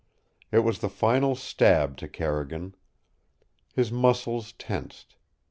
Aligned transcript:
It 0.51 0.63
was 0.63 0.79
the 0.79 0.89
final 0.89 1.35
stab 1.35 1.95
to 1.97 2.07
Carrigan. 2.07 2.73
His 3.75 3.91
muscles 3.91 4.51
tensed. 4.53 5.15